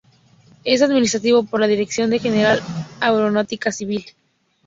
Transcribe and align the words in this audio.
Es 0.63 0.81
administrado 0.81 1.43
por 1.43 1.59
la 1.59 1.67
Dirección 1.67 2.09
de 2.09 2.17
General 2.17 2.57
de 2.59 2.63
Aeronáutica 3.05 3.71
Civil. 3.71 4.03